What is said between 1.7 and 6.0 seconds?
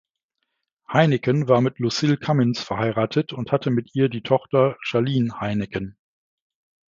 Lucille Cummins verheiratet und hatte mit ihr die Tochter Charlene Heineken.